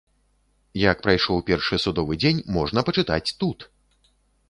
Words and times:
Як 0.91 0.97
прайшоў 1.09 1.45
першы 1.51 1.81
судовы 1.85 2.13
дзень 2.25 2.43
можна 2.59 2.79
пачытаць 2.91 3.25
тут! 3.45 3.71